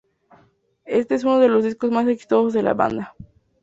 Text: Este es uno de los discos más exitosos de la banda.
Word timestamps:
Este 0.87 1.13
es 1.13 1.23
uno 1.25 1.37
de 1.37 1.47
los 1.47 1.63
discos 1.63 1.91
más 1.91 2.07
exitosos 2.07 2.53
de 2.53 2.63
la 2.63 2.73
banda. 2.73 3.13